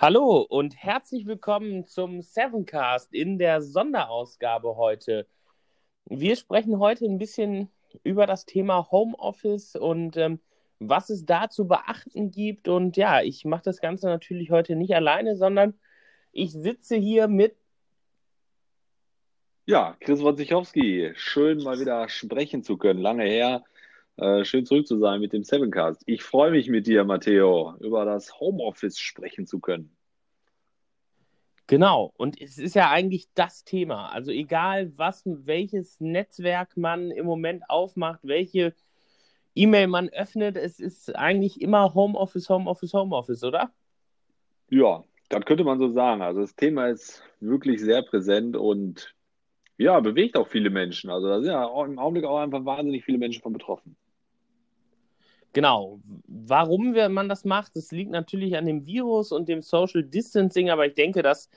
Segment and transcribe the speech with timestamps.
[0.00, 5.26] Hallo und herzlich willkommen zum Sevencast in der Sonderausgabe heute.
[6.04, 7.68] Wir sprechen heute ein bisschen
[8.04, 10.38] über das Thema Homeoffice und ähm,
[10.78, 12.68] was es da zu beachten gibt.
[12.68, 15.74] Und ja, ich mache das Ganze natürlich heute nicht alleine, sondern
[16.30, 17.56] ich sitze hier mit.
[19.66, 23.00] Ja, Chris Wojciechowski, schön mal wieder sprechen zu können.
[23.00, 23.64] Lange her.
[24.18, 26.02] Äh, schön zurück zu sein mit dem Sevencast.
[26.06, 29.96] Ich freue mich mit dir, Matteo, über das Homeoffice sprechen zu können.
[31.68, 34.08] Genau, und es ist ja eigentlich das Thema.
[34.08, 38.74] Also egal, was, welches Netzwerk man im Moment aufmacht, welche
[39.54, 43.70] E-Mail man öffnet, es ist eigentlich immer Homeoffice, Homeoffice, Homeoffice, oder?
[44.70, 46.22] Ja, das könnte man so sagen.
[46.22, 49.14] Also das Thema ist wirklich sehr präsent und
[49.76, 51.10] ja, bewegt auch viele Menschen.
[51.10, 53.94] Also da sind ja im Augenblick auch einfach wahnsinnig viele Menschen von betroffen.
[55.52, 56.00] Genau.
[56.26, 60.86] Warum man das macht, das liegt natürlich an dem Virus und dem Social Distancing, aber
[60.86, 61.50] ich denke, dass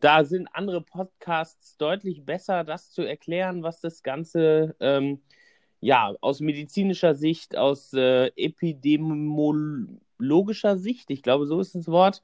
[0.00, 5.20] da sind andere Podcasts deutlich besser, das zu erklären, was das Ganze ähm,
[5.80, 12.22] ja aus medizinischer Sicht, aus äh, epidemiologischer Sicht, ich glaube, so ist das Wort,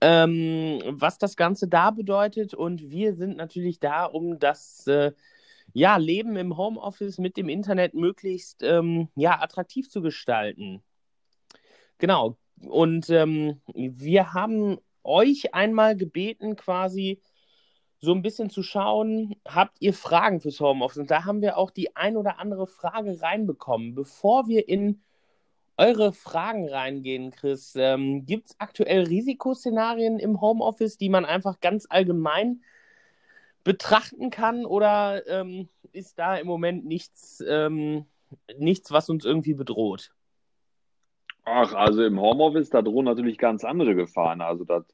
[0.00, 2.54] ähm, was das Ganze da bedeutet.
[2.54, 5.12] Und wir sind natürlich da, um das äh,
[5.72, 10.82] ja, Leben im Homeoffice mit dem Internet möglichst ähm, ja, attraktiv zu gestalten.
[11.98, 12.36] Genau.
[12.60, 17.20] Und ähm, wir haben euch einmal gebeten, quasi
[18.00, 20.98] so ein bisschen zu schauen, habt ihr Fragen fürs Homeoffice?
[20.98, 23.94] Und da haben wir auch die ein oder andere Frage reinbekommen.
[23.94, 25.02] Bevor wir in
[25.76, 31.86] eure Fragen reingehen, Chris, ähm, gibt es aktuell Risikoszenarien im Homeoffice, die man einfach ganz
[31.88, 32.62] allgemein
[33.64, 38.06] betrachten kann oder ähm, ist da im Moment nichts, ähm,
[38.58, 40.12] nichts, was uns irgendwie bedroht?
[41.44, 44.40] Ach, also im Homeoffice, da drohen natürlich ganz andere Gefahren.
[44.40, 44.84] Also das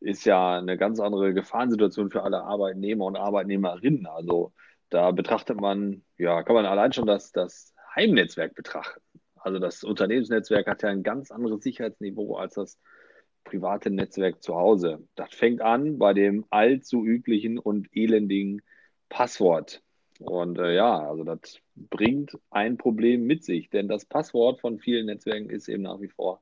[0.00, 4.06] ist ja eine ganz andere Gefahrensituation für alle Arbeitnehmer und Arbeitnehmerinnen.
[4.06, 4.52] Also
[4.90, 9.00] da betrachtet man, ja, kann man allein schon das, das Heimnetzwerk betrachten.
[9.36, 12.78] Also das Unternehmensnetzwerk hat ja ein ganz anderes Sicherheitsniveau als das
[13.44, 15.06] private Netzwerk zu Hause.
[15.14, 18.62] Das fängt an bei dem allzu üblichen und elendigen
[19.08, 19.82] Passwort.
[20.20, 25.06] Und äh, ja, also das bringt ein Problem mit sich, denn das Passwort von vielen
[25.06, 26.40] Netzwerken ist eben nach wie vor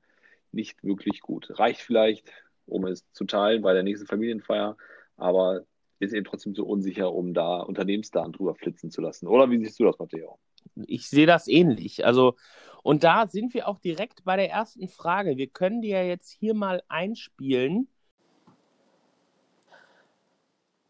[0.53, 1.59] nicht wirklich gut.
[1.59, 2.31] Reicht vielleicht,
[2.67, 4.77] um es zu teilen bei der nächsten Familienfeier,
[5.17, 5.63] aber
[5.99, 9.27] ist eben trotzdem so unsicher, um da Unternehmensdaten drüber flitzen zu lassen.
[9.27, 10.39] Oder wie siehst du das, Matteo?
[10.87, 12.05] Ich sehe das ähnlich.
[12.05, 12.37] Also,
[12.83, 15.37] und da sind wir auch direkt bei der ersten Frage.
[15.37, 17.89] Wir können die ja jetzt hier mal einspielen.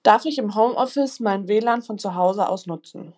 [0.02, 3.12] Darf ich im Homeoffice mein WLAN von zu Hause aus nutzen?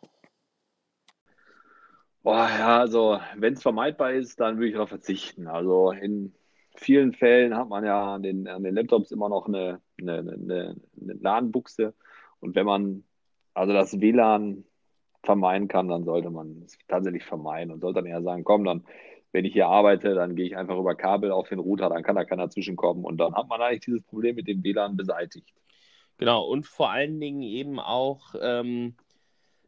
[2.22, 5.49] Boah, ja, also wenn es vermeidbar ist, dann würde ich darauf verzichten.
[5.49, 6.34] Also in
[6.77, 10.77] vielen Fällen hat man ja an den, an den Laptops immer noch eine, eine, eine,
[11.00, 11.94] eine LAN-Buchse.
[12.41, 13.04] Und wenn man
[13.54, 14.65] also das WLAN
[15.22, 18.84] vermeiden kann, dann sollte man es tatsächlich vermeiden und sollte dann eher sagen, komm, dann,
[19.33, 22.16] wenn ich hier arbeite, dann gehe ich einfach über Kabel auf den Router, dann kann
[22.16, 25.53] da keiner zwischenkommen und dann hat man eigentlich dieses Problem mit dem WLAN beseitigt.
[26.19, 28.97] Genau, und vor allen Dingen eben auch ähm,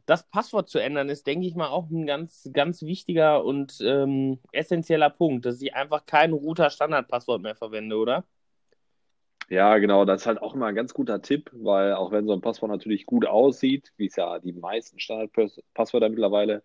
[0.05, 4.39] das Passwort zu ändern, ist, denke ich mal, auch ein ganz, ganz wichtiger und ähm,
[4.51, 8.23] essentieller Punkt, dass ich einfach kein Router-Standardpasswort mehr verwende, oder?
[9.49, 12.33] Ja, genau, das ist halt auch immer ein ganz guter Tipp, weil auch wenn so
[12.33, 16.63] ein Passwort natürlich gut aussieht, wie es ja die meisten Standardpasswörter mittlerweile,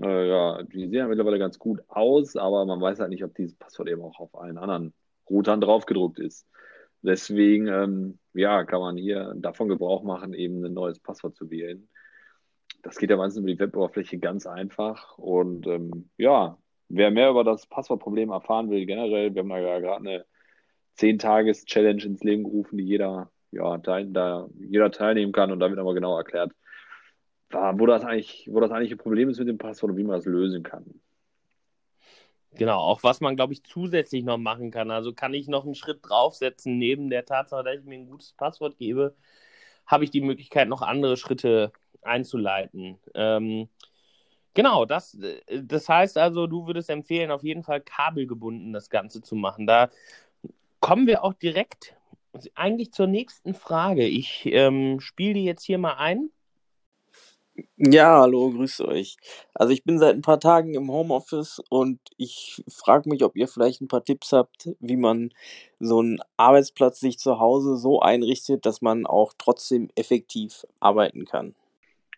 [0.00, 3.34] äh, ja, die sehen ja mittlerweile ganz gut aus, aber man weiß halt nicht, ob
[3.34, 4.94] dieses Passwort eben auch auf allen anderen
[5.28, 6.46] Routern draufgedruckt ist.
[7.02, 11.88] Deswegen, ähm, ja, kann man hier davon Gebrauch machen, eben ein neues Passwort zu wählen.
[12.82, 15.18] Das geht ja meistens über die Weboberfläche ganz einfach.
[15.18, 16.58] Und ähm, ja,
[16.88, 20.26] wer mehr über das Passwortproblem erfahren will, generell, wir haben da ja gerade eine
[20.98, 25.94] 10-Tages-Challenge ins Leben gerufen, die jeder, ja, da, jeder teilnehmen kann und da wird aber
[25.94, 26.52] genau erklärt,
[27.50, 30.26] wo das eigentlich, wo das eigentliche Problem ist mit dem Passwort und wie man das
[30.26, 30.84] lösen kann.
[32.52, 34.90] Genau, auch was man, glaube ich, zusätzlich noch machen kann.
[34.90, 38.32] Also kann ich noch einen Schritt draufsetzen, neben der Tatsache, dass ich mir ein gutes
[38.32, 39.14] Passwort gebe,
[39.86, 41.72] habe ich die Möglichkeit, noch andere Schritte
[42.02, 42.98] einzuleiten.
[43.14, 43.68] Ähm,
[44.54, 45.16] genau, das,
[45.62, 49.66] das heißt also, du würdest empfehlen, auf jeden Fall kabelgebunden das Ganze zu machen.
[49.66, 49.90] Da
[50.80, 51.94] kommen wir auch direkt
[52.54, 54.06] eigentlich zur nächsten Frage.
[54.06, 56.30] Ich ähm, spiele die jetzt hier mal ein.
[57.76, 59.16] Ja, hallo, grüßt euch.
[59.54, 63.48] Also ich bin seit ein paar Tagen im Homeoffice und ich frage mich, ob ihr
[63.48, 65.30] vielleicht ein paar Tipps habt, wie man
[65.80, 71.54] so einen Arbeitsplatz sich zu Hause so einrichtet, dass man auch trotzdem effektiv arbeiten kann.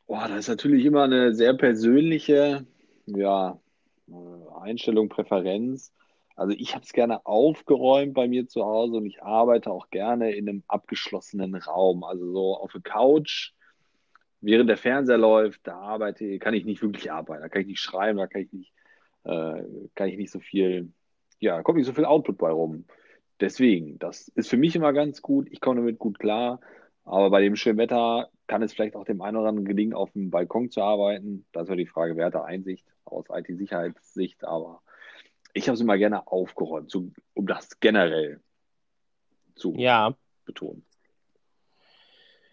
[0.07, 2.67] Boah, das ist natürlich immer eine sehr persönliche
[3.07, 3.59] ja,
[4.61, 5.93] Einstellung, Präferenz.
[6.41, 10.33] Also ich habe es gerne aufgeräumt bei mir zu Hause und ich arbeite auch gerne
[10.33, 12.03] in einem abgeschlossenen Raum.
[12.03, 13.53] Also so auf der Couch,
[14.41, 17.43] während der Fernseher läuft, da arbeite, kann ich nicht wirklich arbeiten.
[17.43, 18.73] Da kann ich nicht schreiben, da kann ich nicht,
[19.25, 19.63] äh,
[19.95, 20.91] kann ich nicht so viel,
[21.41, 22.87] ja, kommt nicht so viel Output bei rum.
[23.39, 25.47] Deswegen, das ist für mich immer ganz gut.
[25.51, 26.61] Ich komme damit gut klar.
[27.05, 30.11] Aber bei dem schönen Wetter kann es vielleicht auch dem einen oder anderen gelingen, auf
[30.13, 31.45] dem Balkon zu arbeiten.
[31.53, 34.43] Das wäre die Frage, wer hat da Einsicht aus IT-Sicherheitssicht.
[34.43, 34.81] Aber
[35.55, 38.41] ich habe es immer gerne aufgeräumt, so, um das generell
[39.55, 40.15] zu Ja,
[40.45, 40.85] betonen.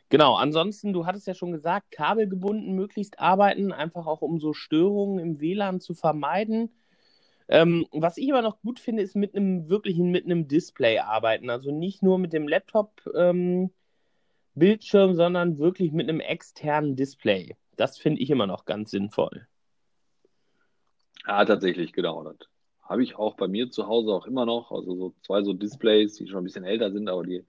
[0.10, 0.36] genau.
[0.36, 5.40] Ansonsten, du hattest ja schon gesagt, kabelgebunden möglichst arbeiten, einfach auch um so Störungen im
[5.40, 6.70] WLAN zu vermeiden.
[7.50, 11.50] Ähm, was ich aber noch gut finde, ist mit einem wirklichen, mit einem Display arbeiten.
[11.50, 13.72] Also nicht nur mit dem Laptop ähm,
[14.60, 17.56] sondern wirklich mit einem externen Display.
[17.76, 19.48] Das finde ich immer noch ganz sinnvoll.
[21.28, 22.24] Ja, tatsächlich, genau.
[22.24, 22.50] Das
[22.88, 24.72] habe ich auch bei mir zu Hause auch immer noch.
[24.72, 27.46] Also so zwei so Displays, die schon ein bisschen älter sind, aber die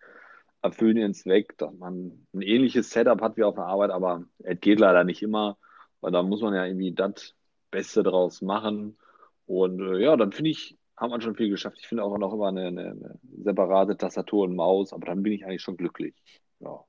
[0.62, 4.61] erfüllen ihren Zweck, dass man ein ähnliches Setup hat wie auf der Arbeit, aber es
[4.61, 5.56] geht leider nicht immer,
[6.00, 7.35] weil da muss man ja irgendwie das
[7.70, 8.99] Beste draus machen.
[9.46, 11.79] Und äh, ja, dann finde ich, hat man schon viel geschafft.
[11.81, 15.32] Ich finde auch noch immer eine, eine, eine separate Tastatur und Maus, aber dann bin
[15.32, 16.14] ich eigentlich schon glücklich.
[16.61, 16.85] Ja.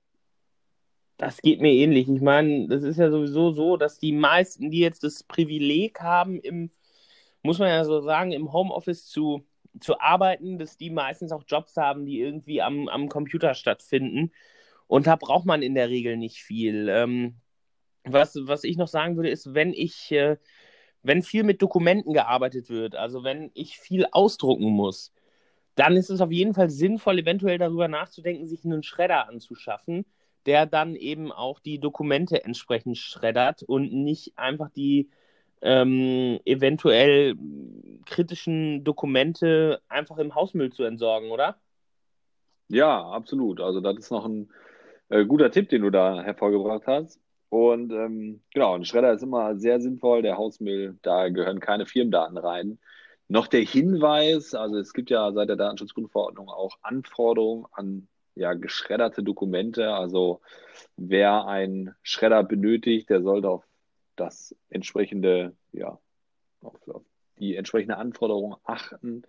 [1.17, 2.09] Das geht mir ähnlich.
[2.09, 6.39] Ich meine, das ist ja sowieso so, dass die meisten, die jetzt das Privileg haben,
[6.39, 6.71] im,
[7.41, 9.45] muss man ja so sagen, im Homeoffice zu,
[9.79, 14.31] zu arbeiten, dass die meistens auch Jobs haben, die irgendwie am, am Computer stattfinden.
[14.87, 16.89] Und da braucht man in der Regel nicht viel.
[16.89, 17.35] Ähm,
[18.03, 20.37] was, was ich noch sagen würde, ist, wenn ich, äh,
[21.03, 25.13] wenn viel mit Dokumenten gearbeitet wird, also wenn ich viel ausdrucken muss,
[25.75, 30.05] dann ist es auf jeden Fall sinnvoll, eventuell darüber nachzudenken, sich einen Schredder anzuschaffen,
[30.45, 35.09] der dann eben auch die Dokumente entsprechend schreddert und nicht einfach die
[35.61, 37.35] ähm, eventuell
[38.05, 41.57] kritischen Dokumente einfach im Hausmüll zu entsorgen, oder?
[42.67, 43.59] Ja, absolut.
[43.61, 44.49] Also das ist noch ein
[45.09, 47.19] äh, guter Tipp, den du da hervorgebracht hast.
[47.49, 50.21] Und ähm, genau, ein Schredder ist immer sehr sinnvoll.
[50.21, 52.79] Der Hausmüll, da gehören keine Firmendaten rein.
[53.27, 59.23] Noch der Hinweis, also es gibt ja seit der Datenschutzgrundverordnung auch Anforderungen an ja, geschredderte
[59.23, 59.93] Dokumente.
[59.93, 60.41] Also
[60.95, 63.68] wer einen Schredder benötigt, der sollte auf
[64.19, 65.99] das entsprechende, ja,
[66.61, 67.03] auf, auf
[67.37, 69.23] die entsprechende Anforderung achten.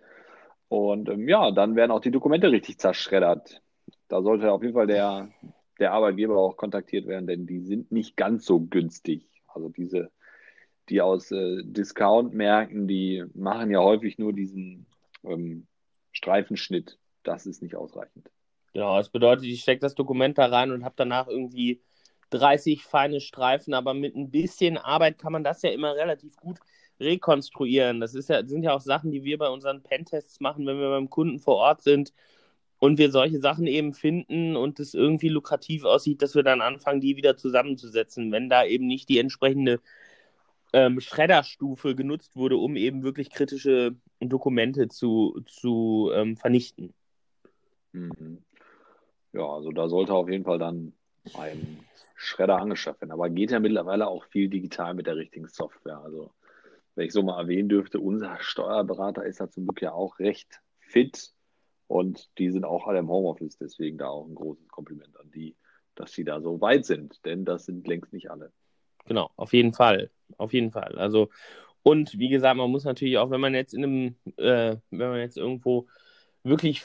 [0.67, 3.61] Und ähm, ja, dann werden auch die Dokumente richtig zerschreddert.
[4.07, 5.29] Da sollte auf jeden Fall der,
[5.79, 9.27] der Arbeitgeber auch kontaktiert werden, denn die sind nicht ganz so günstig.
[9.47, 10.11] Also diese,
[10.89, 14.85] die aus äh, Discount-Märkten, die machen ja häufig nur diesen
[15.23, 15.67] ähm,
[16.11, 16.97] Streifenschnitt.
[17.23, 18.29] Das ist nicht ausreichend.
[18.73, 21.81] Genau, das bedeutet, ich stecke das Dokument da rein und habe danach irgendwie
[22.31, 26.59] 30 feine Streifen, aber mit ein bisschen Arbeit kann man das ja immer relativ gut
[26.99, 27.99] rekonstruieren.
[27.99, 30.89] Das ist ja, sind ja auch Sachen, die wir bei unseren Pentests machen, wenn wir
[30.89, 32.13] beim Kunden vor Ort sind
[32.79, 37.01] und wir solche Sachen eben finden und es irgendwie lukrativ aussieht, dass wir dann anfangen,
[37.01, 39.81] die wieder zusammenzusetzen, wenn da eben nicht die entsprechende
[40.73, 46.93] ähm, Schredderstufe genutzt wurde, um eben wirklich kritische Dokumente zu, zu ähm, vernichten.
[47.91, 48.39] Mhm.
[49.33, 50.93] Ja, also da sollte auf jeden Fall dann
[51.33, 51.85] ein
[52.15, 53.11] Schredder angeschafft werden.
[53.11, 55.99] Aber geht ja mittlerweile auch viel digital mit der richtigen Software.
[55.99, 56.31] Also,
[56.95, 60.61] wenn ich so mal erwähnen dürfte, unser Steuerberater ist da zum Glück ja auch recht
[60.79, 61.31] fit
[61.87, 63.57] und die sind auch alle im Homeoffice.
[63.57, 65.55] Deswegen da auch ein großes Kompliment an die,
[65.95, 68.51] dass sie da so weit sind, denn das sind längst nicht alle.
[69.05, 70.11] Genau, auf jeden Fall.
[70.37, 70.95] Auf jeden Fall.
[70.97, 71.29] Also,
[71.83, 75.19] und wie gesagt, man muss natürlich auch, wenn man jetzt in einem, äh, wenn man
[75.19, 75.87] jetzt irgendwo
[76.43, 76.83] wirklich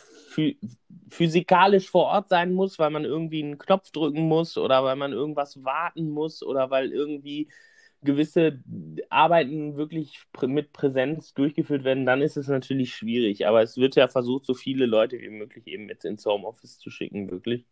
[1.11, 5.13] physikalisch vor Ort sein muss, weil man irgendwie einen Knopf drücken muss oder weil man
[5.13, 7.49] irgendwas warten muss oder weil irgendwie
[8.03, 8.63] gewisse
[9.09, 13.47] Arbeiten wirklich mit Präsenz durchgeführt werden, dann ist es natürlich schwierig.
[13.47, 16.91] Aber es wird ja versucht, so viele Leute wie möglich eben jetzt ins Homeoffice zu
[16.91, 17.67] schicken, wirklich.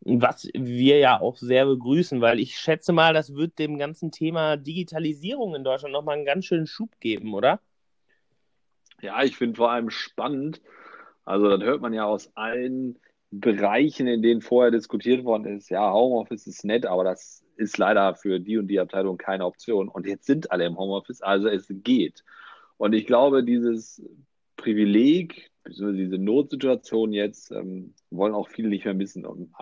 [0.00, 4.56] Was wir ja auch sehr begrüßen, weil ich schätze mal, das wird dem ganzen Thema
[4.56, 7.60] Digitalisierung in Deutschland nochmal einen ganz schönen Schub geben, oder?
[9.00, 10.60] Ja, ich finde vor allem spannend,
[11.24, 12.98] also das hört man ja aus allen
[13.30, 15.70] Bereichen, in denen vorher diskutiert worden ist.
[15.70, 19.88] Ja, Homeoffice ist nett, aber das ist leider für die und die Abteilung keine Option.
[19.88, 22.24] Und jetzt sind alle im Homeoffice, also es geht.
[22.76, 24.04] Und ich glaube, dieses
[24.56, 29.24] Privileg, diese Notsituation jetzt, ähm, wollen auch viele nicht mehr missen.
[29.24, 29.52] Und,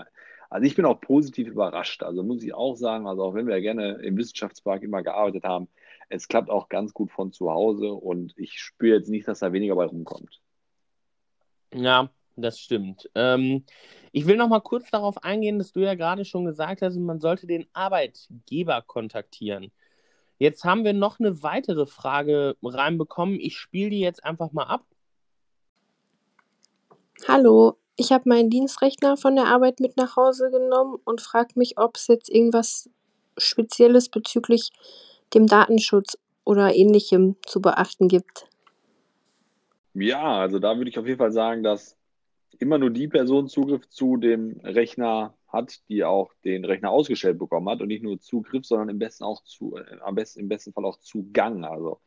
[0.49, 2.03] also ich bin auch positiv überrascht.
[2.03, 5.69] Also muss ich auch sagen, also auch wenn wir gerne im Wissenschaftspark immer gearbeitet haben,
[6.09, 9.53] es klappt auch ganz gut von zu Hause und ich spüre jetzt nicht, dass da
[9.53, 10.41] weniger bei rumkommt.
[11.73, 13.09] Ja, das stimmt.
[13.15, 13.65] Ähm,
[14.13, 17.21] ich will noch mal kurz darauf eingehen, dass du ja gerade schon gesagt hast, man
[17.21, 19.71] sollte den Arbeitgeber kontaktieren.
[20.39, 23.39] Jetzt haben wir noch eine weitere Frage reinbekommen.
[23.39, 24.87] Ich spiele die jetzt einfach mal ab.
[27.29, 31.79] Hallo, ich habe meinen Dienstrechner von der Arbeit mit nach Hause genommen und frage mich,
[31.79, 32.89] ob es jetzt irgendwas
[33.37, 34.71] Spezielles bezüglich
[35.35, 38.50] dem Datenschutz oder Ähnlichem zu beachten gibt.
[39.95, 41.99] Ja, also da würde ich auf jeden Fall sagen, dass
[42.59, 47.69] immer nur die Person Zugriff zu dem Rechner hat, die auch den Rechner ausgestellt bekommen
[47.69, 50.73] hat und nicht nur Zugriff, sondern im besten auch zu, äh, am besten, im besten
[50.73, 51.65] Fall auch Zugang.
[51.65, 52.01] Also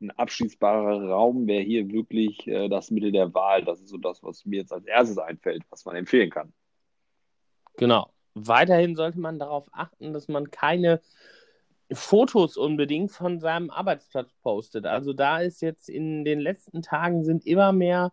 [0.00, 3.64] ein abschließbarer Raum wäre hier wirklich äh, das Mittel der Wahl.
[3.64, 6.52] Das ist so das, was mir jetzt als erstes einfällt, was man empfehlen kann.
[7.76, 8.12] Genau.
[8.34, 11.00] Weiterhin sollte man darauf achten, dass man keine
[11.92, 14.86] Fotos unbedingt von seinem Arbeitsplatz postet.
[14.86, 18.12] Also da ist jetzt in den letzten Tagen sind immer mehr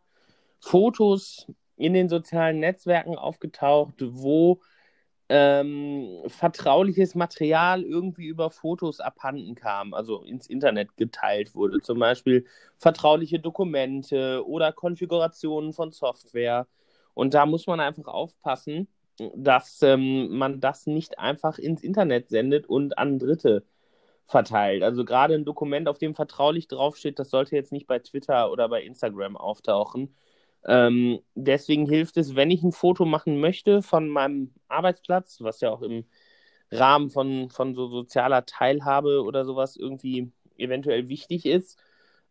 [0.59, 4.61] Fotos in den sozialen Netzwerken aufgetaucht, wo
[5.29, 11.81] ähm, vertrauliches Material irgendwie über Fotos abhanden kam, also ins Internet geteilt wurde.
[11.81, 12.45] Zum Beispiel
[12.77, 16.67] vertrauliche Dokumente oder Konfigurationen von Software.
[17.13, 18.87] Und da muss man einfach aufpassen,
[19.35, 23.65] dass ähm, man das nicht einfach ins Internet sendet und an Dritte
[24.27, 24.83] verteilt.
[24.83, 28.69] Also gerade ein Dokument, auf dem vertraulich draufsteht, das sollte jetzt nicht bei Twitter oder
[28.69, 30.15] bei Instagram auftauchen.
[30.65, 35.71] Ähm, deswegen hilft es, wenn ich ein Foto machen möchte von meinem Arbeitsplatz, was ja
[35.71, 36.05] auch im
[36.71, 41.79] Rahmen von, von so sozialer Teilhabe oder sowas irgendwie eventuell wichtig ist,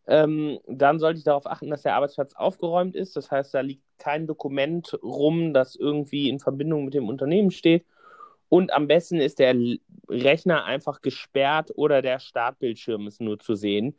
[0.07, 3.15] ähm, dann sollte ich darauf achten, dass der Arbeitsplatz aufgeräumt ist.
[3.15, 7.85] Das heißt, da liegt kein Dokument rum, das irgendwie in Verbindung mit dem Unternehmen steht.
[8.49, 9.55] Und am besten ist der
[10.07, 13.95] Rechner einfach gesperrt oder der Startbildschirm ist nur zu sehen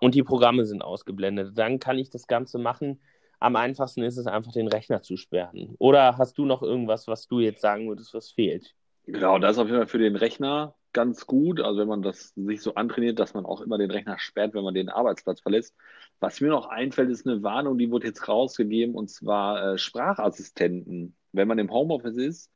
[0.00, 1.56] und die Programme sind ausgeblendet.
[1.56, 3.00] Dann kann ich das Ganze machen.
[3.40, 5.74] Am einfachsten ist es einfach, den Rechner zu sperren.
[5.78, 8.74] Oder hast du noch irgendwas, was du jetzt sagen würdest, was fehlt?
[9.06, 11.60] Genau, das ist auf jeden Fall für den Rechner ganz gut.
[11.60, 14.64] Also wenn man das sich so antrainiert, dass man auch immer den Rechner sperrt, wenn
[14.64, 15.76] man den Arbeitsplatz verlässt.
[16.20, 21.14] Was mir noch einfällt, ist eine Warnung, die wurde jetzt rausgegeben, und zwar äh, Sprachassistenten.
[21.32, 22.50] Wenn man im Homeoffice ist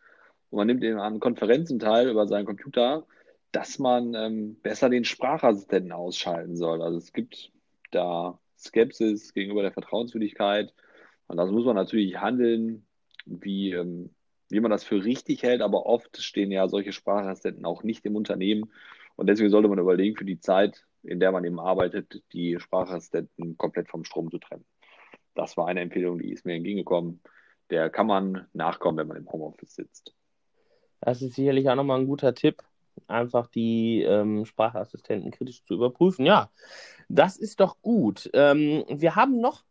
[0.48, 3.06] und man nimmt eben an Konferenzen teil über seinen Computer,
[3.52, 6.80] dass man ähm, besser den Sprachassistenten ausschalten soll.
[6.80, 7.52] Also es gibt
[7.90, 10.72] da Skepsis gegenüber der Vertrauenswürdigkeit.
[11.26, 12.86] Und das muss man natürlich handeln,
[13.26, 14.14] wie, ähm,
[14.50, 15.62] wie man das für richtig hält.
[15.62, 18.70] Aber oft stehen ja solche Sprachassistenten auch nicht im Unternehmen.
[19.16, 23.56] Und deswegen sollte man überlegen, für die Zeit, in der man eben arbeitet, die Sprachassistenten
[23.56, 24.64] komplett vom Strom zu trennen.
[25.34, 27.20] Das war eine Empfehlung, die ist mir entgegengekommen.
[27.70, 30.14] Der kann man nachkommen, wenn man im Homeoffice sitzt.
[31.00, 32.62] Das ist sicherlich auch nochmal ein guter Tipp,
[33.06, 36.26] einfach die ähm, Sprachassistenten kritisch zu überprüfen.
[36.26, 36.50] Ja,
[37.08, 38.28] das ist doch gut.
[38.34, 39.64] Ähm, wir haben noch,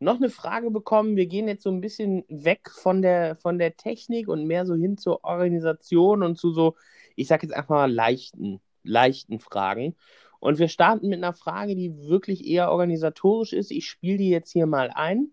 [0.00, 1.16] noch eine Frage bekommen.
[1.16, 4.74] Wir gehen jetzt so ein bisschen weg von der, von der Technik und mehr so
[4.74, 6.76] hin zur Organisation und zu so,
[7.16, 9.96] ich sage jetzt einfach mal leichten, leichten Fragen.
[10.40, 13.72] Und wir starten mit einer Frage, die wirklich eher organisatorisch ist.
[13.72, 15.32] Ich spiele die jetzt hier mal ein.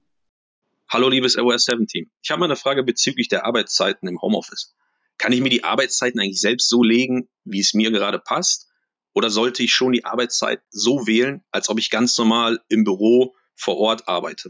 [0.89, 2.10] Hallo liebes OS 7 Team.
[2.24, 4.75] Ich habe mal eine Frage bezüglich der Arbeitszeiten im Homeoffice.
[5.17, 8.67] Kann ich mir die Arbeitszeiten eigentlich selbst so legen, wie es mir gerade passt?
[9.13, 13.36] Oder sollte ich schon die Arbeitszeit so wählen, als ob ich ganz normal im Büro
[13.56, 14.50] vor Ort arbeite?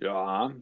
[0.00, 0.52] Ja,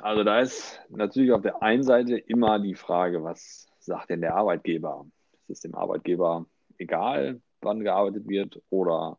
[0.00, 4.34] also da ist natürlich auf der einen Seite immer die Frage, was sagt denn der
[4.34, 5.06] Arbeitgeber?
[5.48, 6.46] Ist es dem Arbeitgeber
[6.78, 9.18] egal, wann gearbeitet wird oder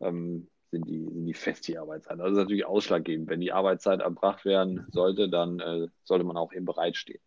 [0.00, 2.18] ähm, sind, die, sind die fest die Arbeitszeiten?
[2.18, 3.28] Das ist natürlich ausschlaggebend.
[3.28, 7.20] Wenn die Arbeitszeit erbracht werden sollte, dann äh, sollte man auch eben bereitstehen.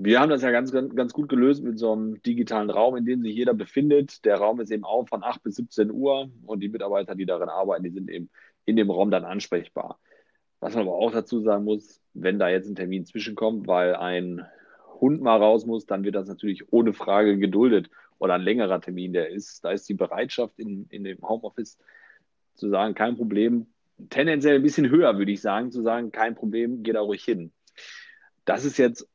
[0.00, 3.04] Wir haben das ja ganz, ganz, ganz gut gelöst mit so einem digitalen Raum, in
[3.04, 4.24] dem sich jeder befindet.
[4.24, 7.48] Der Raum ist eben auch von 8 bis 17 Uhr und die Mitarbeiter, die darin
[7.48, 8.30] arbeiten, die sind eben
[8.68, 9.98] in dem Raum dann ansprechbar.
[10.60, 14.46] Was man aber auch dazu sagen muss, wenn da jetzt ein Termin zwischenkommt, weil ein
[15.00, 19.14] Hund mal raus muss, dann wird das natürlich ohne Frage geduldet oder ein längerer Termin,
[19.14, 21.78] der ist, da ist die Bereitschaft in, in dem Homeoffice
[22.56, 23.68] zu sagen, kein Problem,
[24.10, 27.52] tendenziell ein bisschen höher, würde ich sagen, zu sagen, kein Problem, geh da ruhig hin.
[28.44, 29.08] Das ist jetzt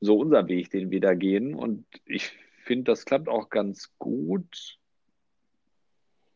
[0.00, 1.54] so unser Weg, den wir da gehen.
[1.54, 2.32] Und ich
[2.64, 4.78] finde, das klappt auch ganz gut.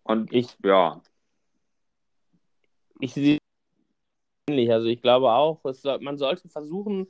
[0.02, 1.02] Und ich, ja.
[3.00, 3.38] Ich sehe
[4.48, 4.70] ähnlich.
[4.72, 7.08] Also ich glaube auch, soll, man sollte versuchen,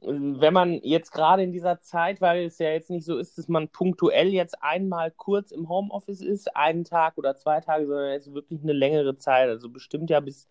[0.00, 3.48] wenn man jetzt gerade in dieser Zeit, weil es ja jetzt nicht so ist, dass
[3.48, 8.34] man punktuell jetzt einmal kurz im Homeoffice ist, einen Tag oder zwei Tage, sondern jetzt
[8.34, 10.48] wirklich eine längere Zeit, also bestimmt ja bis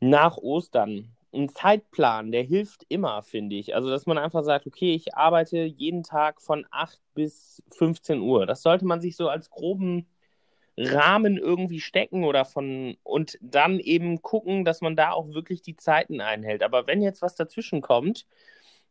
[0.00, 3.74] nach Ostern ein Zeitplan, der hilft immer, finde ich.
[3.74, 8.46] Also, dass man einfach sagt, okay, ich arbeite jeden Tag von 8 bis 15 Uhr.
[8.46, 10.06] Das sollte man sich so als groben
[10.78, 15.76] Rahmen irgendwie stecken oder von und dann eben gucken, dass man da auch wirklich die
[15.76, 16.62] Zeiten einhält.
[16.62, 18.26] Aber wenn jetzt was dazwischen kommt,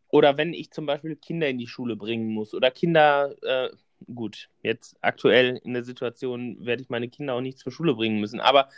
[0.09, 3.69] oder wenn ich zum Beispiel Kinder in die Schule bringen muss oder Kinder, äh,
[4.13, 8.19] gut, jetzt aktuell in der Situation werde ich meine Kinder auch nicht zur Schule bringen
[8.19, 8.69] müssen, aber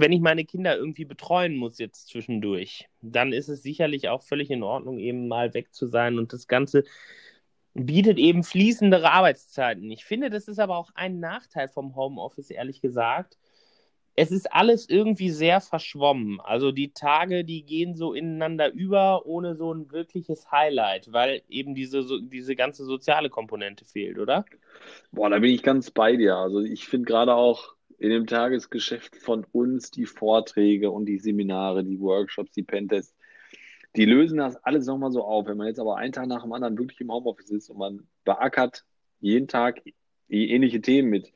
[0.00, 4.50] wenn ich meine Kinder irgendwie betreuen muss jetzt zwischendurch, dann ist es sicherlich auch völlig
[4.50, 6.18] in Ordnung, eben mal weg zu sein.
[6.18, 6.84] Und das Ganze
[7.74, 9.90] bietet eben fließendere Arbeitszeiten.
[9.90, 13.38] Ich finde, das ist aber auch ein Nachteil vom Homeoffice, ehrlich gesagt.
[14.14, 16.38] Es ist alles irgendwie sehr verschwommen.
[16.40, 21.74] Also die Tage, die gehen so ineinander über, ohne so ein wirkliches Highlight, weil eben
[21.74, 24.44] diese, so, diese ganze soziale Komponente fehlt, oder?
[25.12, 26.36] Boah, da bin ich ganz bei dir.
[26.36, 31.82] Also ich finde gerade auch in dem Tagesgeschäft von uns die Vorträge und die Seminare,
[31.82, 33.14] die Workshops, die Pentests,
[33.96, 35.46] die lösen das alles nochmal so auf.
[35.46, 38.06] Wenn man jetzt aber einen Tag nach dem anderen wirklich im Homeoffice ist und man
[38.24, 38.84] beackert
[39.20, 39.82] jeden Tag
[40.28, 41.32] ähnliche Themen mit,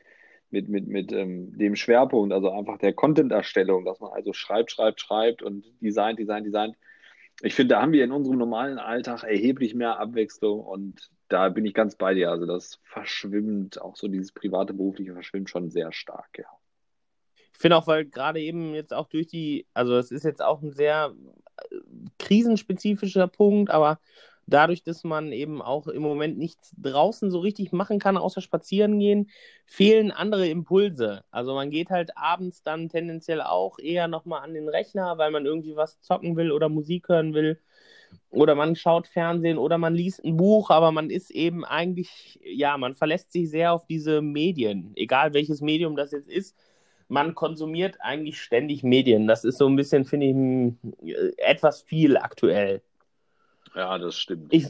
[0.50, 5.00] mit, mit, mit ähm, dem Schwerpunkt, also einfach der Content-Erstellung, dass man also schreibt, schreibt,
[5.00, 6.76] schreibt und designt, designt, designt.
[7.42, 11.66] Ich finde, da haben wir in unserem normalen Alltag erheblich mehr Abwechslung und da bin
[11.66, 12.30] ich ganz bei dir.
[12.30, 16.46] Also das verschwimmt, auch so dieses private, berufliche verschwimmt schon sehr stark, ja.
[17.52, 20.60] Ich finde auch, weil gerade eben jetzt auch durch die, also es ist jetzt auch
[20.60, 21.14] ein sehr
[22.18, 24.00] krisenspezifischer Punkt, aber
[24.46, 28.98] dadurch, dass man eben auch im Moment nichts draußen so richtig machen kann, außer spazieren
[28.98, 29.30] gehen,
[29.66, 31.24] fehlen andere Impulse.
[31.30, 35.46] Also man geht halt abends dann tendenziell auch eher nochmal an den Rechner, weil man
[35.46, 37.60] irgendwie was zocken will oder Musik hören will.
[38.30, 42.78] Oder man schaut Fernsehen oder man liest ein Buch, aber man ist eben eigentlich, ja,
[42.78, 46.56] man verlässt sich sehr auf diese Medien, egal welches Medium das jetzt ist
[47.08, 49.26] man konsumiert eigentlich ständig Medien.
[49.26, 50.26] Das ist so ein bisschen, finde
[51.02, 52.82] ich, etwas viel aktuell.
[53.74, 54.52] Ja, das stimmt.
[54.52, 54.66] Ich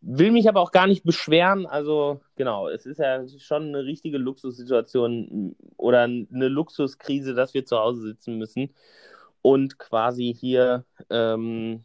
[0.00, 1.66] will mich aber auch gar nicht beschweren.
[1.66, 7.78] Also, genau, es ist ja schon eine richtige Luxussituation oder eine Luxuskrise, dass wir zu
[7.78, 8.74] Hause sitzen müssen
[9.42, 11.84] und quasi hier, ähm,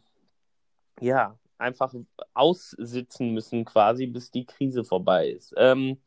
[1.00, 1.94] ja, einfach
[2.34, 5.54] aussitzen müssen, quasi, bis die Krise vorbei ist.
[5.56, 5.98] Ähm,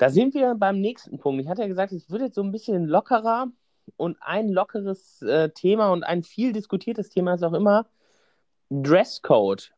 [0.00, 1.42] da sind wir beim nächsten Punkt.
[1.42, 3.48] Ich hatte ja gesagt, es wird jetzt so ein bisschen lockerer
[3.98, 7.86] und ein lockeres äh, Thema und ein viel diskutiertes Thema ist auch immer
[8.70, 9.74] Dresscode.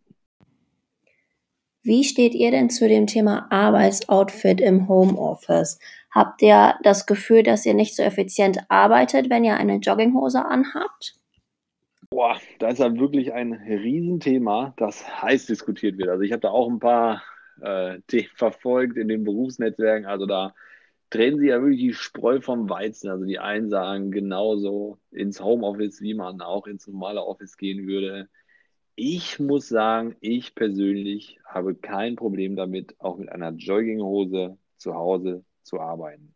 [1.82, 5.80] Wie steht ihr denn zu dem Thema Arbeitsoutfit im Homeoffice?
[6.12, 11.16] Habt ihr das Gefühl, dass ihr nicht so effizient arbeitet, wenn ihr eine Jogginghose anhabt?
[12.10, 16.10] Boah, da ist ja wirklich ein Riesenthema, das heiß diskutiert wird.
[16.10, 17.22] Also ich habe da auch ein paar
[17.62, 18.00] äh,
[18.34, 20.06] verfolgt in den Berufsnetzwerken.
[20.06, 20.54] Also da
[21.10, 23.10] trennen sie ja wirklich die Spreu vom Weizen.
[23.10, 28.28] Also die einen sagen genauso ins Homeoffice, wie man auch ins normale Office gehen würde.
[28.94, 35.44] Ich muss sagen, ich persönlich habe kein Problem damit, auch mit einer Jogginghose zu Hause
[35.62, 36.34] zu arbeiten.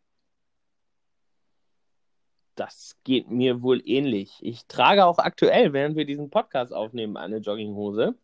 [2.55, 4.39] Das geht mir wohl ähnlich.
[4.41, 8.15] Ich trage auch aktuell, während wir diesen Podcast aufnehmen, eine Jogginghose.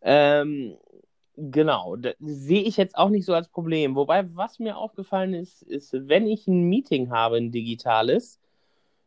[0.00, 0.76] Ähm,
[1.36, 3.94] Genau, sehe ich jetzt auch nicht so als Problem.
[3.94, 8.40] Wobei, was mir aufgefallen ist, ist, wenn ich ein Meeting habe, ein digitales,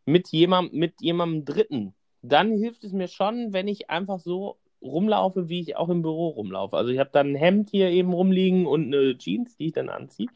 [0.05, 5.49] mit jemandem, mit jemandem Dritten, dann hilft es mir schon, wenn ich einfach so rumlaufe,
[5.49, 6.77] wie ich auch im Büro rumlaufe.
[6.77, 9.89] Also ich habe dann ein Hemd hier eben rumliegen und eine Jeans, die ich dann
[9.89, 10.29] anziehe.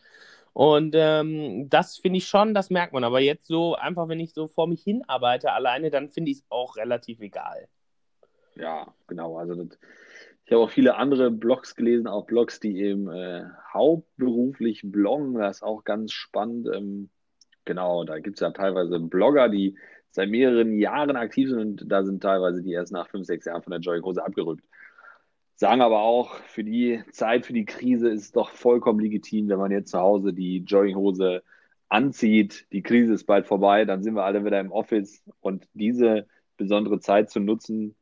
[0.54, 3.04] Und ähm, das finde ich schon, das merkt man.
[3.04, 6.38] Aber jetzt so einfach, wenn ich so vor mich hin arbeite alleine, dann finde ich
[6.38, 7.68] es auch relativ egal.
[8.56, 9.38] Ja, genau.
[9.38, 9.80] Also das
[10.46, 15.36] ich habe auch viele andere Blogs gelesen, auch Blogs, die eben äh, hauptberuflich bloggen.
[15.36, 16.68] Das ist auch ganz spannend.
[16.74, 17.10] Ähm,
[17.66, 19.78] genau, da gibt es ja teilweise Blogger, die
[20.12, 23.64] seit mehreren Jahren aktiv sind und da sind teilweise die erst nach fünf, sechs Jahren
[23.64, 24.64] von der Jogginghose abgerückt.
[25.56, 29.60] Sagen aber auch, für die Zeit, für die Krise ist es doch vollkommen legitim, wenn
[29.60, 31.42] man jetzt zu Hause die Jogginghose
[31.90, 32.68] anzieht.
[32.72, 36.28] Die Krise ist bald vorbei, dann sind wir alle wieder im Office und diese
[36.58, 37.96] besondere Zeit zu nutzen,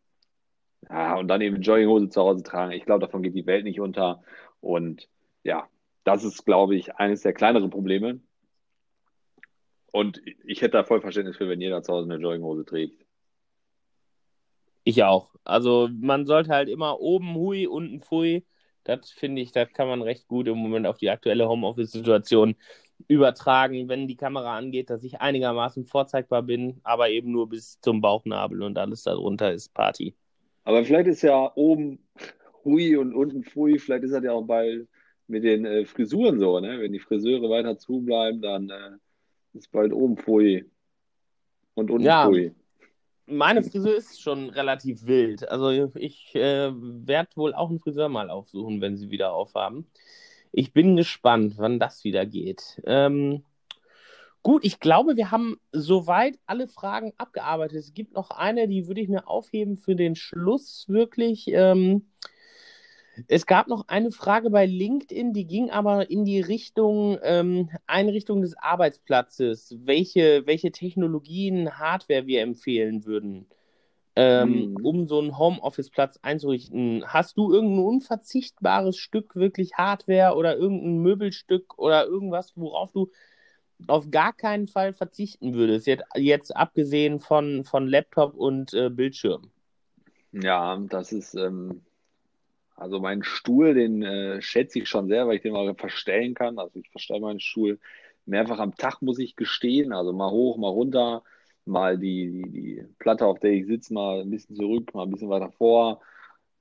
[0.89, 2.71] ja, und dann eben Jogginghose zu Hause tragen.
[2.71, 4.23] Ich glaube, davon geht die Welt nicht unter.
[4.59, 5.09] Und
[5.43, 5.67] ja,
[6.03, 8.19] das ist, glaube ich, eines der kleineren Probleme.
[9.91, 13.05] Und ich hätte da voll Verständnis für, wenn jeder zu Hause eine Jogginghose trägt.
[14.83, 15.35] Ich auch.
[15.43, 18.45] Also man sollte halt immer oben hui, unten pfui.
[18.83, 22.55] Das finde ich, das kann man recht gut im Moment auf die aktuelle Homeoffice-Situation
[23.07, 28.01] übertragen, wenn die Kamera angeht, dass ich einigermaßen vorzeigbar bin, aber eben nur bis zum
[28.01, 30.15] Bauchnabel und alles darunter ist Party.
[30.63, 31.99] Aber vielleicht ist ja oben
[32.63, 34.87] Hui und unten Fui, vielleicht ist das ja auch bald
[35.27, 36.79] mit den äh, Frisuren so, ne?
[36.79, 38.91] Wenn die Friseure weiter zubleiben, dann äh,
[39.53, 40.65] ist bald oben Fui
[41.73, 42.53] und unten ja, Fui.
[43.25, 45.47] Meine Frisur ist schon relativ wild.
[45.49, 49.87] Also ich äh, werde wohl auch einen Friseur mal aufsuchen, wenn sie wieder aufhaben.
[50.51, 52.81] Ich bin gespannt, wann das wieder geht.
[52.85, 53.43] Ähm,
[54.43, 57.77] Gut, ich glaube, wir haben soweit alle Fragen abgearbeitet.
[57.77, 61.47] Es gibt noch eine, die würde ich mir aufheben für den Schluss wirklich.
[61.49, 62.07] Ähm,
[63.27, 68.41] Es gab noch eine Frage bei LinkedIn, die ging aber in die Richtung ähm, Einrichtung
[68.41, 69.75] des Arbeitsplatzes.
[69.85, 73.47] Welche, welche Technologien, Hardware wir empfehlen würden,
[74.15, 74.81] ähm, Mhm.
[74.81, 77.03] um so einen Homeoffice-Platz einzurichten.
[77.07, 83.11] Hast du irgendein unverzichtbares Stück wirklich Hardware oder irgendein Möbelstück oder irgendwas, worauf du
[83.87, 85.87] auf gar keinen Fall verzichten würdest?
[85.87, 89.51] Jetzt, jetzt abgesehen von, von Laptop und äh, Bildschirm.
[90.31, 91.81] Ja, das ist, ähm,
[92.75, 96.57] also mein Stuhl, den äh, schätze ich schon sehr, weil ich den mal verstellen kann.
[96.57, 97.79] Also ich verstelle meinen Stuhl
[98.25, 99.93] mehrfach am Tag, muss ich gestehen.
[99.93, 101.23] Also mal hoch, mal runter,
[101.65, 105.11] mal die, die, die Platte, auf der ich sitze, mal ein bisschen zurück, mal ein
[105.11, 106.01] bisschen weiter vor.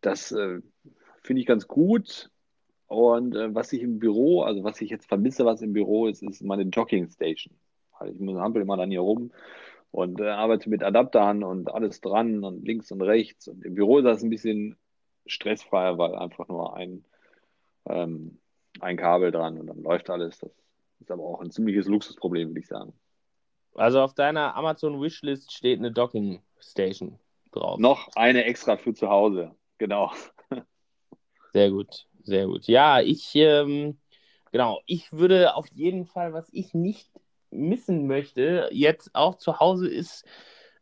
[0.00, 0.60] Das äh,
[1.22, 2.30] finde ich ganz gut.
[2.90, 6.24] Und äh, was ich im Büro, also was ich jetzt vermisse, was im Büro ist,
[6.24, 7.54] ist meine Jogging Station.
[7.92, 9.30] Also ich muss hampel immer dann hier rum
[9.92, 13.46] und äh, arbeite mit Adaptern und alles dran und links und rechts.
[13.46, 14.76] Und im Büro ist das ein bisschen
[15.24, 17.04] stressfreier, weil einfach nur ein,
[17.88, 18.40] ähm,
[18.80, 20.38] ein Kabel dran und dann läuft alles.
[20.38, 20.50] Das
[20.98, 22.92] ist aber auch ein ziemliches Luxusproblem, würde ich sagen.
[23.76, 27.20] Also auf deiner Amazon Wishlist steht eine Docking Station
[27.52, 27.78] drauf.
[27.78, 29.54] Noch eine extra für zu Hause.
[29.78, 30.10] Genau.
[31.52, 32.66] Sehr gut, sehr gut.
[32.66, 33.98] Ja, ich, ähm,
[34.52, 37.10] genau, ich würde auf jeden Fall, was ich nicht
[37.50, 40.24] missen möchte, jetzt auch zu Hause ist,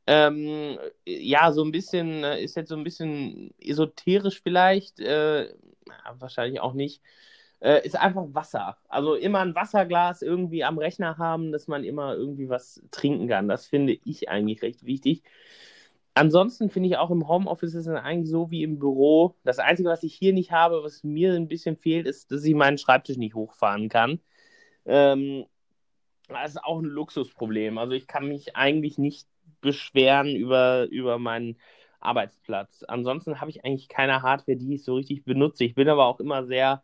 [0.07, 5.55] ähm, ja, so ein bisschen, äh, ist jetzt so ein bisschen esoterisch vielleicht, äh,
[6.19, 7.03] wahrscheinlich auch nicht,
[7.61, 8.79] äh, ist einfach Wasser.
[8.89, 13.49] Also immer ein Wasserglas irgendwie am Rechner haben, dass man immer irgendwie was trinken kann.
[13.49, 15.23] Das finde ich eigentlich recht wichtig.
[16.19, 19.37] Ansonsten finde ich auch im Homeoffice ist es eigentlich so wie im Büro.
[19.45, 22.55] Das Einzige, was ich hier nicht habe, was mir ein bisschen fehlt, ist, dass ich
[22.55, 24.21] meinen Schreibtisch nicht hochfahren kann.
[24.87, 25.47] Ähm,
[26.29, 27.79] das ist auch ein Luxusproblem.
[27.79, 29.29] Also ich kann mich eigentlich nicht
[29.61, 31.57] beschweren über, über meinen
[32.01, 32.85] Arbeitsplatz.
[32.89, 35.65] Ansonsten habe ich eigentlich keine Hardware, die ich so richtig benutze.
[35.65, 36.83] Ich bin aber auch immer sehr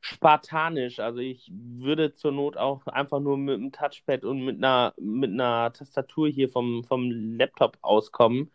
[0.00, 1.00] spartanisch.
[1.00, 5.30] Also ich würde zur Not auch einfach nur mit einem Touchpad und mit einer, mit
[5.30, 8.50] einer Tastatur hier vom, vom Laptop auskommen.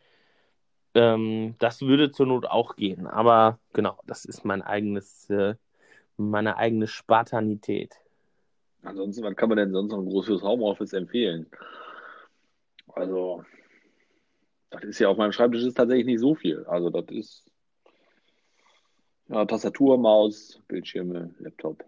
[0.95, 3.08] Ähm, das würde zur Not auch gehen.
[3.08, 5.56] Aber genau, das ist mein eigenes, äh,
[6.17, 7.95] meine eigene Spartanität.
[8.84, 11.47] Ansonsten, was kann man denn sonst noch groß fürs Homeoffice empfehlen?
[12.93, 13.43] Also,
[14.69, 16.65] das ist ja auf meinem Schreibtisch ist tatsächlich nicht so viel.
[16.65, 17.49] Also, das ist
[19.28, 21.86] ja, Tastatur, Maus, Bildschirme, Laptop.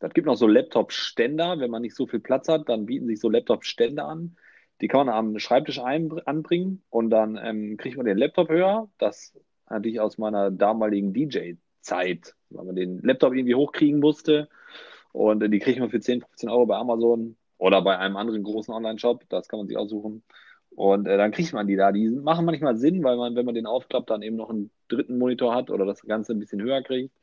[0.00, 1.58] Das gibt noch so Laptop-Ständer.
[1.60, 4.36] Wenn man nicht so viel Platz hat, dann bieten sich so Laptop-Stände an.
[4.80, 8.88] Die kann man am Schreibtisch ein, anbringen und dann ähm, kriegt man den Laptop höher.
[8.98, 9.36] Das
[9.66, 14.48] hatte ich aus meiner damaligen DJ-Zeit, weil man den Laptop irgendwie hochkriegen musste.
[15.12, 18.42] Und äh, die kriegt man für 10, 15 Euro bei Amazon oder bei einem anderen
[18.42, 19.24] großen Online-Shop.
[19.28, 20.22] Das kann man sich aussuchen.
[20.70, 21.90] Und äh, dann kriegt man die da.
[21.90, 25.18] Die machen manchmal Sinn, weil man, wenn man den aufklappt, dann eben noch einen dritten
[25.18, 27.14] Monitor hat oder das Ganze ein bisschen höher kriegt.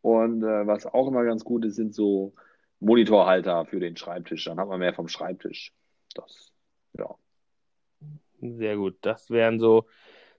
[0.00, 2.34] Und äh, was auch immer ganz gut ist, sind so
[2.80, 4.44] Monitorhalter für den Schreibtisch.
[4.44, 5.72] Dann hat man mehr vom Schreibtisch.
[6.14, 6.53] Das,
[6.98, 7.14] ja.
[8.40, 8.96] Sehr gut.
[9.00, 9.86] Das wären so,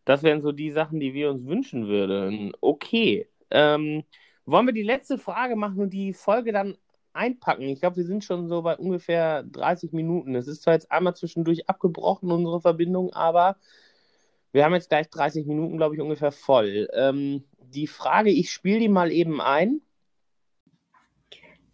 [0.05, 2.53] das wären so die Sachen, die wir uns wünschen würden.
[2.61, 3.27] Okay.
[3.49, 4.03] Ähm,
[4.45, 6.77] wollen wir die letzte Frage machen und die Folge dann
[7.13, 7.63] einpacken?
[7.63, 10.35] Ich glaube, wir sind schon so bei ungefähr 30 Minuten.
[10.35, 13.57] Es ist zwar jetzt einmal zwischendurch abgebrochen, unsere Verbindung, aber
[14.51, 16.87] wir haben jetzt gleich 30 Minuten, glaube ich, ungefähr voll.
[16.93, 19.81] Ähm, die Frage, ich spiele die mal eben ein.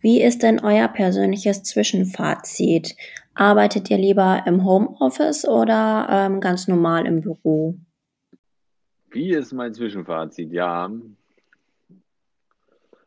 [0.02, 2.96] Wie ist denn euer persönliches Zwischenfazit?
[3.36, 7.76] Arbeitet ihr lieber im Homeoffice oder ähm, ganz normal im Büro?
[9.12, 10.52] Wie ist mein Zwischenfazit?
[10.52, 10.92] Ja.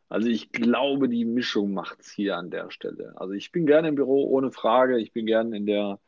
[0.08, 3.12] Also ich glaube, die Mischung macht's hier an der Stelle.
[3.16, 4.98] Also ich bin gerne im Büro, ohne Frage.
[5.00, 5.98] Ich bin gerne in der,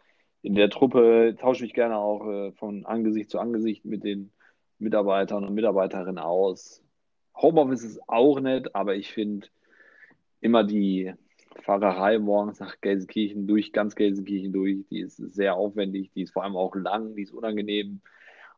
[0.42, 4.30] in der Truppe, tausche mich gerne auch äh, von Angesicht zu Angesicht mit den
[4.78, 6.80] Mitarbeitern und Mitarbeiterinnen aus.
[7.36, 9.48] Homeoffice ist auch nett, aber ich finde
[10.40, 11.12] immer die
[11.62, 16.44] Fahrerei morgens nach Gelsenkirchen durch, ganz Gelsenkirchen durch, die ist sehr aufwendig, die ist vor
[16.44, 18.00] allem auch lang, die ist unangenehm.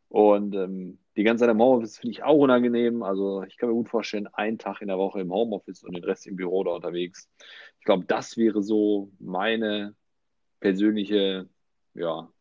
[0.08, 3.02] Und ähm, die ganze Zeit im Homeoffice finde ich auch unangenehm.
[3.02, 6.04] Also ich kann mir gut vorstellen, einen Tag in der Woche im Homeoffice und den
[6.04, 7.28] Rest im Büro da unterwegs.
[7.78, 9.94] Ich glaube, das wäre so meine
[10.60, 11.48] persönliche,
[11.94, 12.32] ja,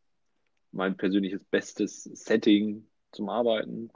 [0.72, 3.92] mein persönliches bestes Setting zum Arbeiten.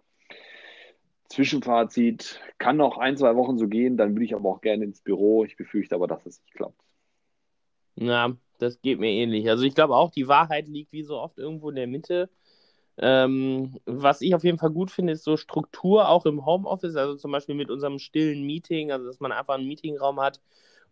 [1.31, 5.01] Zwischenfazit kann noch ein, zwei Wochen so gehen, dann würde ich aber auch gerne ins
[5.01, 5.45] Büro.
[5.45, 6.79] Ich befürchte aber, dass es nicht klappt.
[7.95, 9.49] Ja, das geht mir ähnlich.
[9.49, 12.29] Also ich glaube auch, die Wahrheit liegt wie so oft irgendwo in der Mitte.
[12.97, 17.15] Ähm, was ich auf jeden Fall gut finde, ist so Struktur auch im Homeoffice, also
[17.15, 20.41] zum Beispiel mit unserem stillen Meeting, also dass man einfach einen Meetingraum hat,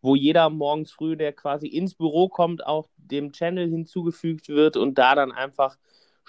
[0.01, 4.97] wo jeder morgens früh, der quasi ins Büro kommt, auch dem Channel hinzugefügt wird und
[4.97, 5.77] da dann einfach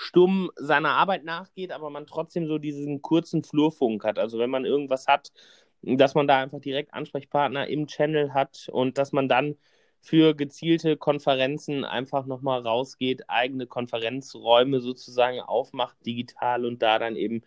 [0.00, 4.18] stumm seiner Arbeit nachgeht, aber man trotzdem so diesen kurzen Flurfunk hat.
[4.18, 5.30] Also wenn man irgendwas hat,
[5.82, 9.56] dass man da einfach direkt Ansprechpartner im Channel hat und dass man dann
[10.00, 17.42] für gezielte Konferenzen einfach nochmal rausgeht, eigene Konferenzräume sozusagen aufmacht, digital und da dann eben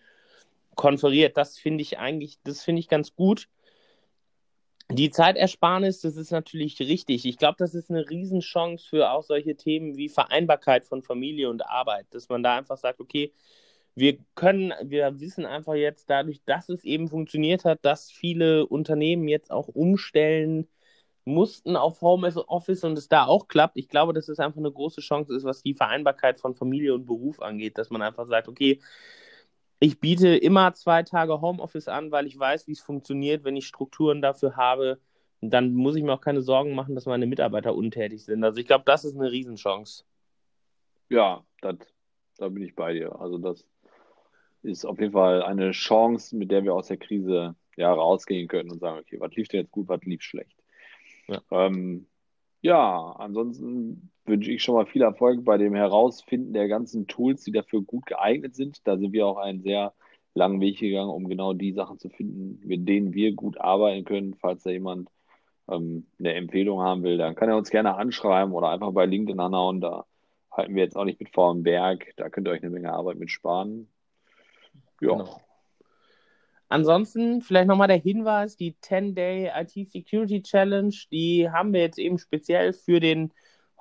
[0.76, 1.38] konferiert.
[1.38, 3.48] Das finde ich eigentlich, das finde ich ganz gut.
[4.92, 7.26] Die Zeitersparnis, das ist natürlich richtig.
[7.26, 11.66] Ich glaube, das ist eine Riesenchance für auch solche Themen wie Vereinbarkeit von Familie und
[11.66, 13.34] Arbeit, dass man da einfach sagt, okay,
[13.96, 19.28] wir können, wir wissen einfach jetzt dadurch, dass es eben funktioniert hat, dass viele Unternehmen
[19.28, 20.68] jetzt auch umstellen
[21.26, 23.78] mussten auf Homeoffice und es da auch klappt.
[23.78, 27.06] Ich glaube, dass es einfach eine große Chance ist, was die Vereinbarkeit von Familie und
[27.06, 28.80] Beruf angeht, dass man einfach sagt, okay,
[29.84, 33.68] ich biete immer zwei Tage Homeoffice an, weil ich weiß, wie es funktioniert, wenn ich
[33.68, 34.98] Strukturen dafür habe.
[35.42, 38.46] Dann muss ich mir auch keine Sorgen machen, dass meine Mitarbeiter untätig sind.
[38.46, 40.06] Also ich glaube, das ist eine Riesenchance.
[41.10, 41.76] Ja, das,
[42.38, 43.20] da bin ich bei dir.
[43.20, 43.68] Also das
[44.62, 48.72] ist auf jeden Fall eine Chance, mit der wir aus der Krise ja rausgehen können
[48.72, 50.56] und sagen, okay, was lief denn jetzt gut, was lief schlecht.
[51.28, 51.42] Ja.
[51.52, 52.08] Ähm,
[52.64, 57.52] ja, ansonsten wünsche ich schon mal viel Erfolg bei dem Herausfinden der ganzen Tools, die
[57.52, 58.88] dafür gut geeignet sind.
[58.88, 59.94] Da sind wir auch einen sehr
[60.34, 64.34] langen Weg gegangen, um genau die Sachen zu finden, mit denen wir gut arbeiten können.
[64.36, 65.10] Falls da jemand
[65.70, 69.42] ähm, eine Empfehlung haben will, dann kann er uns gerne anschreiben oder einfach bei LinkedIn
[69.42, 69.82] anhauen.
[69.82, 70.06] Da
[70.50, 72.14] halten wir jetzt auch nicht mit vor dem Berg.
[72.16, 73.90] Da könnt ihr euch eine Menge Arbeit mit sparen.
[75.02, 75.18] Ja.
[75.18, 75.42] Genau.
[76.74, 82.18] Ansonsten vielleicht nochmal der Hinweis, die 10-Day IT Security Challenge, die haben wir jetzt eben
[82.18, 83.32] speziell für den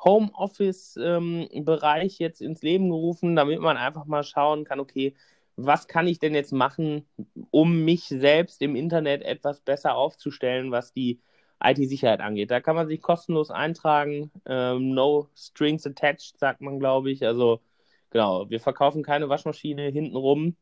[0.05, 5.15] Homeoffice-Bereich ähm, jetzt ins Leben gerufen, damit man einfach mal schauen kann, okay,
[5.57, 7.07] was kann ich denn jetzt machen,
[7.51, 11.19] um mich selbst im Internet etwas besser aufzustellen, was die
[11.65, 12.51] IT-Sicherheit angeht.
[12.51, 14.31] Da kann man sich kostenlos eintragen.
[14.45, 17.25] Ähm, no strings attached, sagt man, glaube ich.
[17.25, 17.63] Also
[18.11, 20.57] genau, wir verkaufen keine Waschmaschine hintenrum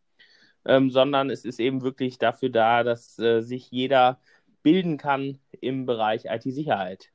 [0.64, 4.20] ähm, sondern es ist eben wirklich dafür da, dass äh, sich jeder
[4.62, 7.10] bilden kann im Bereich IT-Sicherheit.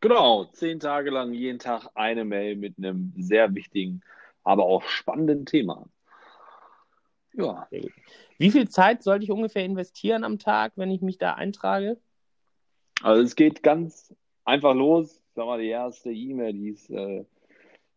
[0.00, 4.02] Genau, zehn Tage lang jeden Tag eine Mail mit einem sehr wichtigen,
[4.44, 5.88] aber auch spannenden Thema.
[7.32, 7.68] Ja.
[8.38, 11.98] Wie viel Zeit sollte ich ungefähr investieren am Tag, wenn ich mich da eintrage?
[13.02, 14.14] Also es geht ganz
[14.44, 15.22] einfach los.
[15.34, 17.24] Sag mal, die erste E-Mail, die ist äh,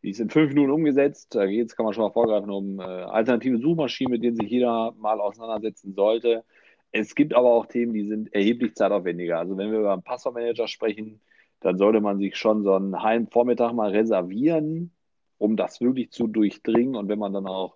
[0.03, 1.35] die ist in fünf Minuten umgesetzt.
[1.35, 4.49] Da geht es, kann man schon mal vorgreifen, um äh, alternative Suchmaschinen, mit denen sich
[4.49, 6.43] jeder mal auseinandersetzen sollte.
[6.91, 9.39] Es gibt aber auch Themen, die sind erheblich zeitaufwendiger.
[9.39, 11.21] Also wenn wir über einen Passwortmanager sprechen,
[11.59, 14.91] dann sollte man sich schon so einen halben Vormittag mal reservieren,
[15.37, 16.95] um das wirklich zu durchdringen.
[16.95, 17.75] Und wenn man dann auch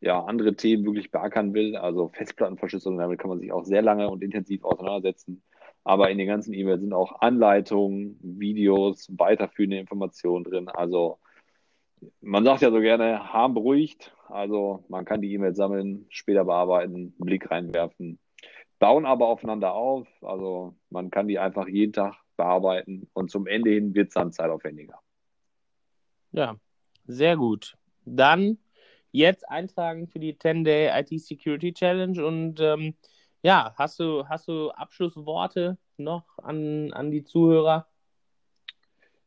[0.00, 4.08] ja, andere Themen wirklich beackern will, also Festplattenverschlüsselung, damit kann man sich auch sehr lange
[4.10, 5.42] und intensiv auseinandersetzen.
[5.84, 10.68] Aber in den ganzen E-Mails sind auch Anleitungen, Videos, weiterführende Informationen drin.
[10.68, 11.18] Also
[12.20, 14.14] man sagt ja so gerne, Harm beruhigt.
[14.28, 18.18] Also man kann die E-Mails sammeln, später bearbeiten, einen Blick reinwerfen,
[18.78, 20.06] bauen aber aufeinander auf.
[20.22, 24.32] Also man kann die einfach jeden Tag bearbeiten und zum Ende hin wird es dann
[24.32, 24.98] zeitaufwendiger.
[26.32, 26.56] Ja,
[27.06, 27.76] sehr gut.
[28.04, 28.58] Dann
[29.12, 32.94] jetzt eintragen für die 10-Day IT Security Challenge und ähm,
[33.42, 37.89] ja, hast du, hast du Abschlussworte noch an, an die Zuhörer?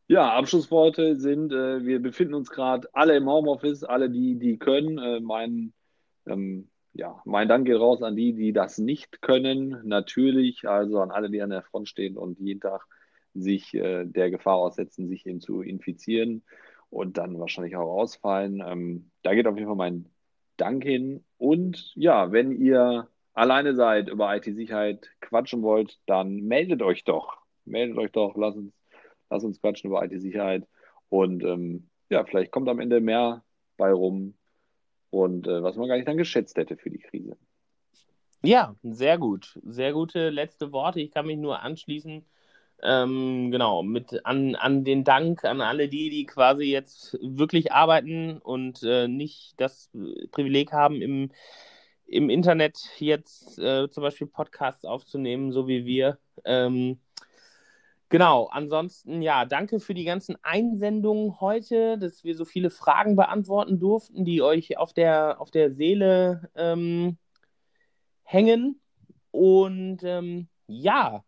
[0.08, 4.98] Ja, Abschlussworte sind, äh, wir befinden uns gerade alle im Homeoffice, alle, die, die können.
[4.98, 5.74] Äh, mein,
[6.28, 9.82] ähm, ja, mein Dank geht raus an die, die das nicht können.
[9.86, 12.86] Natürlich, also an alle, die an der Front stehen und jeden Tag
[13.34, 16.44] sich äh, der Gefahr aussetzen, sich eben zu infizieren
[16.90, 18.62] und dann wahrscheinlich auch ausfallen.
[18.66, 20.10] Ähm, da geht auf jeden Fall mein
[20.58, 21.24] Dank hin.
[21.38, 27.38] Und ja, wenn ihr alleine seid, über IT-Sicherheit quatschen wollt, dann meldet euch doch.
[27.66, 28.74] Meldet euch doch, lasst uns
[29.34, 30.68] lass uns quatschen über IT-Sicherheit.
[31.10, 33.44] Und ähm, ja, vielleicht kommt am Ende mehr
[33.78, 34.36] bei rum
[35.10, 37.36] und äh, was man gar nicht dann geschätzt hätte für die Krise.
[38.44, 39.60] Ja, sehr gut.
[39.64, 41.00] Sehr gute letzte Worte.
[41.00, 42.26] Ich kann mich nur anschließen.
[42.82, 48.40] Ähm, genau, mit an, an den Dank an alle die, die quasi jetzt wirklich arbeiten
[48.40, 49.90] und äh, nicht das
[50.32, 51.32] Privileg haben, im,
[52.06, 56.18] im Internet jetzt äh, zum Beispiel Podcasts aufzunehmen, so wie wir.
[56.44, 57.00] Ähm,
[58.14, 63.80] Genau, ansonsten ja, danke für die ganzen Einsendungen heute, dass wir so viele Fragen beantworten
[63.80, 67.18] durften, die euch auf der, auf der Seele ähm,
[68.22, 68.80] hängen.
[69.32, 71.24] Und ähm, ja,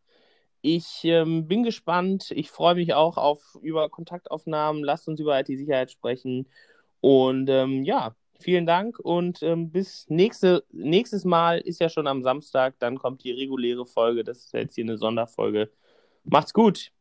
[0.62, 2.30] ich ähm, bin gespannt.
[2.30, 4.84] Ich freue mich auch auf über Kontaktaufnahmen.
[4.84, 6.48] Lasst uns über IT-Sicherheit sprechen.
[7.02, 12.22] Und ähm, ja, vielen Dank und ähm, bis nächste, nächstes Mal ist ja schon am
[12.22, 12.76] Samstag.
[12.78, 14.24] Dann kommt die reguläre Folge.
[14.24, 15.72] Das ist jetzt hier eine Sonderfolge.
[16.26, 16.92] Macht's gut.